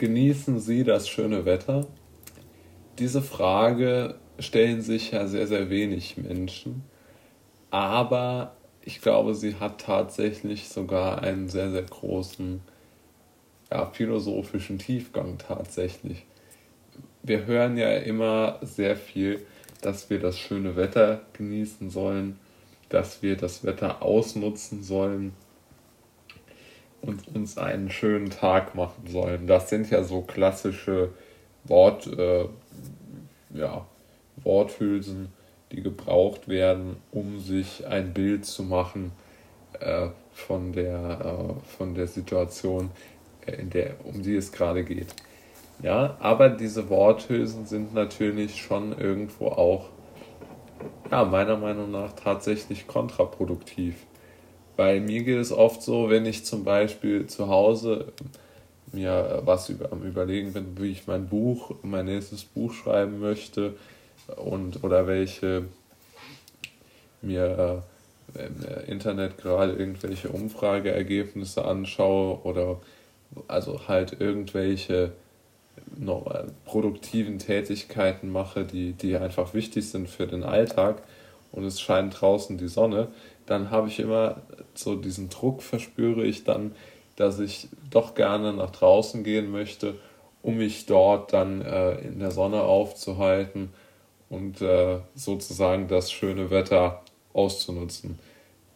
[0.00, 1.86] genießen Sie das schöne Wetter?
[2.98, 6.84] Diese Frage stellen sich ja sehr, sehr wenig Menschen,
[7.70, 12.62] aber ich glaube, sie hat tatsächlich sogar einen sehr, sehr großen
[13.70, 16.24] ja, philosophischen Tiefgang tatsächlich.
[17.22, 19.44] Wir hören ja immer sehr viel,
[19.82, 22.38] dass wir das schöne Wetter genießen sollen,
[22.88, 25.34] dass wir das Wetter ausnutzen sollen
[27.02, 29.46] und uns einen schönen Tag machen sollen.
[29.46, 31.10] Das sind ja so klassische
[31.64, 32.46] Wort, äh,
[33.54, 33.86] ja,
[34.42, 35.28] Worthülsen,
[35.72, 39.12] die gebraucht werden, um sich ein Bild zu machen
[39.78, 42.90] äh, von, der, äh, von der Situation,
[43.46, 45.14] äh, in der, um die es gerade geht.
[45.82, 49.88] Ja, aber diese Worthülsen sind natürlich schon irgendwo auch,
[51.10, 53.94] ja, meiner Meinung nach tatsächlich kontraproduktiv.
[54.80, 58.14] Bei mir geht es oft so, wenn ich zum Beispiel zu Hause
[58.92, 63.74] mir was über, am Überlegen bin, wie ich mein Buch, mein nächstes Buch schreiben möchte
[64.36, 65.66] und oder welche
[67.20, 67.82] mir
[68.34, 72.80] äh, im Internet gerade irgendwelche Umfrageergebnisse anschaue oder
[73.48, 75.12] also halt irgendwelche
[76.64, 81.02] produktiven Tätigkeiten mache, die, die einfach wichtig sind für den Alltag
[81.52, 83.08] und es scheint draußen die Sonne,
[83.50, 84.42] dann habe ich immer
[84.74, 86.72] so diesen Druck, verspüre ich dann,
[87.16, 89.96] dass ich doch gerne nach draußen gehen möchte,
[90.40, 93.70] um mich dort dann äh, in der Sonne aufzuhalten
[94.28, 98.20] und äh, sozusagen das schöne Wetter auszunutzen.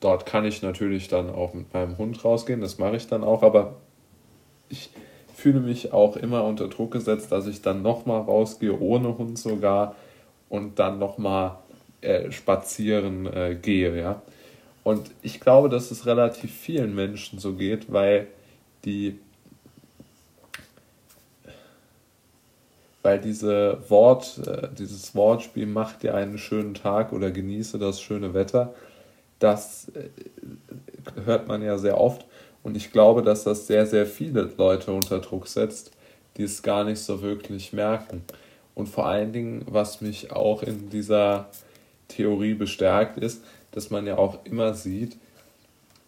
[0.01, 3.45] Dort kann ich natürlich dann auch mit meinem Hund rausgehen, das mache ich dann auch,
[3.45, 3.77] aber
[4.69, 4.91] ich
[5.33, 9.95] fühle mich auch immer unter Druck gesetzt, dass ich dann nochmal rausgehe, ohne Hund sogar,
[10.49, 11.59] und dann nochmal
[12.01, 14.23] äh, spazieren äh, gehe, ja.
[14.85, 18.29] Und ich glaube, dass es relativ vielen Menschen so geht, weil
[18.85, 19.19] die
[23.03, 28.33] weil diese Wort, äh, dieses Wortspiel macht dir einen schönen Tag oder genieße das schöne
[28.33, 28.75] Wetter,
[29.39, 30.09] das äh,
[31.27, 32.25] hört man ja sehr oft.
[32.63, 35.91] Und ich glaube, dass das sehr, sehr viele Leute unter Druck setzt,
[36.39, 38.23] die es gar nicht so wirklich merken.
[38.75, 41.51] Und vor allen Dingen, was mich auch in dieser
[42.09, 43.45] Theorie bestärkt, ist,
[43.75, 45.17] dass man ja auch immer sieht,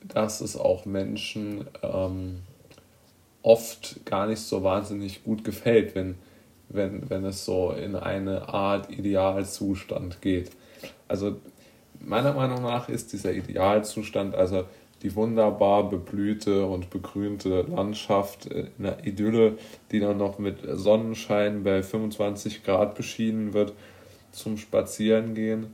[0.03, 2.41] dass es auch Menschen ähm,
[3.43, 6.16] oft gar nicht so wahnsinnig gut gefällt, wenn
[6.69, 10.50] wenn, wenn es so in eine Art Idealzustand geht.
[11.09, 11.37] Also
[12.00, 14.65] meiner Meinung nach ist dieser Idealzustand, also
[15.03, 19.59] die wunderbar beblühte und begrünte Landschaft in der Idylle,
[19.93, 23.75] die dann noch mit Sonnenschein bei 25 Grad beschienen wird,
[24.33, 25.69] zum Spazierengehen,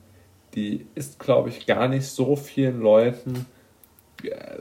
[0.54, 3.46] die ist, glaube ich, gar nicht so vielen Leuten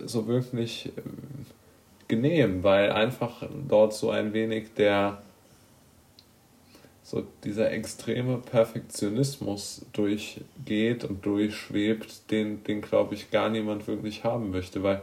[0.05, 1.45] so wirklich ähm,
[2.07, 5.21] genehm, weil einfach dort so ein wenig der
[7.03, 14.51] so dieser extreme Perfektionismus durchgeht und durchschwebt, den, den glaube ich gar niemand wirklich haben
[14.51, 15.01] möchte, weil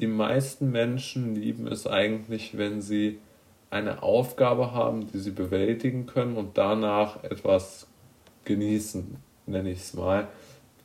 [0.00, 3.18] die meisten Menschen lieben es eigentlich, wenn sie
[3.70, 7.86] eine Aufgabe haben, die sie bewältigen können und danach etwas
[8.44, 9.16] genießen,
[9.46, 10.28] nenne ich es mal,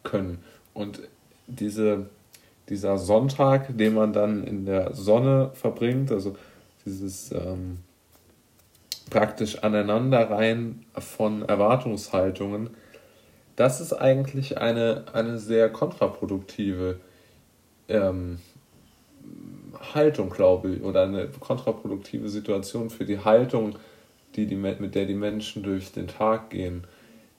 [0.03, 0.39] können.
[0.73, 1.01] Und
[1.47, 2.09] diese,
[2.69, 6.35] dieser Sonntag, den man dann in der Sonne verbringt, also
[6.85, 7.79] dieses ähm,
[9.09, 12.71] praktisch Aneinanderreihen von Erwartungshaltungen,
[13.55, 16.99] das ist eigentlich eine, eine sehr kontraproduktive
[17.87, 18.39] ähm,
[19.93, 23.77] Haltung, glaube ich, oder eine kontraproduktive Situation für die Haltung,
[24.35, 26.85] die die, mit der die Menschen durch den Tag gehen.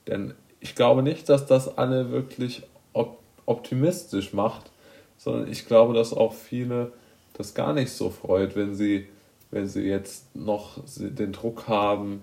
[0.07, 4.69] Denn ich glaube nicht, dass das alle wirklich op optimistisch macht,
[5.17, 6.91] sondern ich glaube, dass auch viele
[7.33, 9.07] das gar nicht so freut, wenn sie
[9.51, 12.21] wenn sie jetzt noch den Druck haben,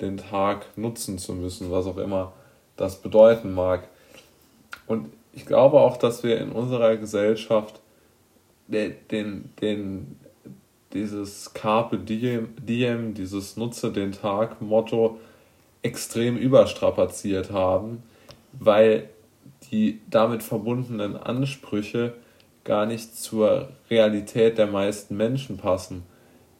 [0.00, 2.32] den Tag nutzen zu müssen, was auch immer
[2.76, 3.88] das bedeuten mag.
[4.86, 7.80] Und ich glaube auch, dass wir in unserer Gesellschaft
[8.66, 10.20] den, den, den,
[10.92, 15.18] dieses Carpe diem, diem, dieses Nutze den Tag Motto
[15.84, 18.02] extrem überstrapaziert haben,
[18.52, 19.08] weil
[19.70, 22.14] die damit verbundenen Ansprüche
[22.64, 26.02] gar nicht zur Realität der meisten Menschen passen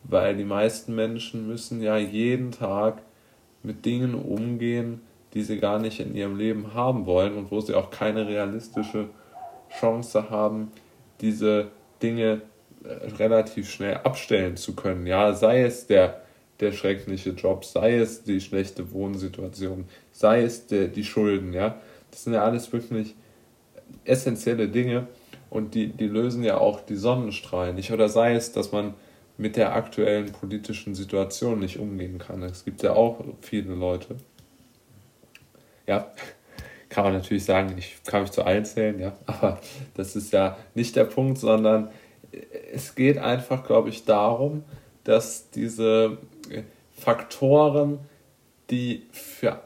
[0.05, 3.03] weil die meisten Menschen müssen ja jeden Tag
[3.63, 5.01] mit Dingen umgehen,
[5.33, 9.09] die sie gar nicht in ihrem Leben haben wollen und wo sie auch keine realistische
[9.81, 10.71] Chance haben,
[11.21, 11.69] diese
[12.03, 12.43] Dinge
[12.85, 15.07] äh, relativ schnell abstellen zu können.
[15.07, 16.21] Ja, sei es der,
[16.61, 21.81] der schreckliche Job, sei es die schlechte Wohnsituation, sei es der, die Schulden, ja.
[22.11, 23.15] Das sind ja alles wirklich
[24.05, 25.09] essentielle Dinge
[25.51, 27.93] und die, die lösen ja auch die Sonnenstrahlen nicht.
[27.93, 28.95] Oder sei es, dass man
[29.37, 32.43] mit der aktuellen politischen Situation nicht umgehen kann.
[32.43, 34.17] Es gibt ja auch viele Leute.
[35.87, 36.13] Ja,
[36.89, 39.61] kann man natürlich sagen, ich kann mich zu allen zählen, ja, aber
[39.95, 41.91] das ist ja nicht der Punkt, sondern
[42.73, 44.65] es geht einfach, glaube ich, darum,
[45.05, 46.19] dass diese
[47.05, 47.99] Faktoren,
[48.71, 49.61] die für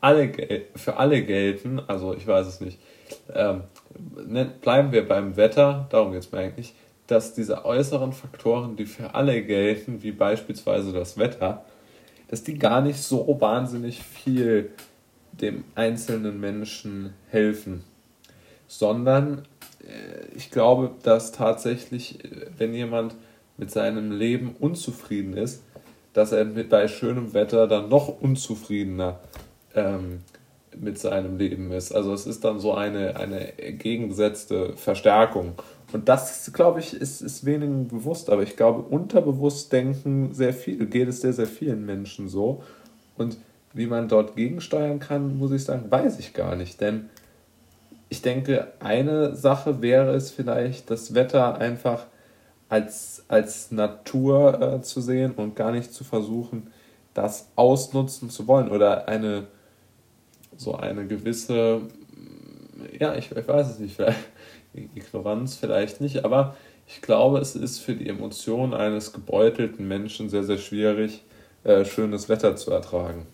[0.00, 0.32] alle,
[0.74, 2.78] für alle gelten, also ich weiß es nicht,
[3.34, 3.64] ähm,
[4.26, 6.74] ne, bleiben wir beim Wetter, darum geht es mir eigentlich,
[7.06, 11.64] dass diese äußeren Faktoren, die für alle gelten, wie beispielsweise das Wetter,
[12.28, 14.70] dass die gar nicht so wahnsinnig viel
[15.32, 17.84] dem einzelnen Menschen helfen,
[18.68, 19.42] sondern
[19.82, 23.16] äh, ich glaube, dass tatsächlich, äh, wenn jemand
[23.58, 25.62] mit seinem Leben unzufrieden ist,
[26.12, 29.20] dass er mit bei schönem Wetter dann noch unzufriedener
[29.74, 30.20] ähm,
[30.78, 31.92] mit seinem Leben ist.
[31.92, 35.54] Also es ist dann so eine, eine gegengesetzte Verstärkung.
[35.92, 40.86] Und das, glaube ich, ist, ist wenigen bewusst, aber ich glaube, unterbewusst denken sehr viel,
[40.86, 42.62] geht es sehr, sehr vielen Menschen so.
[43.16, 43.38] Und
[43.72, 46.80] wie man dort gegensteuern kann, muss ich sagen, weiß ich gar nicht.
[46.80, 47.08] Denn
[48.08, 52.06] ich denke, eine Sache wäre es vielleicht, das Wetter einfach
[52.70, 56.72] als, als Natur äh, zu sehen und gar nicht zu versuchen,
[57.12, 59.48] das ausnutzen zu wollen oder eine
[60.56, 61.82] so eine gewisse,
[62.98, 64.18] ja, ich, ich weiß es nicht, vielleicht
[64.74, 66.54] Ignoranz vielleicht nicht, aber
[66.86, 71.24] ich glaube, es ist für die Emotionen eines gebeutelten Menschen sehr, sehr schwierig,
[71.64, 73.26] äh, schönes Wetter zu ertragen.